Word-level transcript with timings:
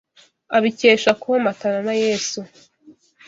abikesheje 0.55 1.11
komatana 1.21 1.79
na 1.87 1.93
Yesu 2.03 2.39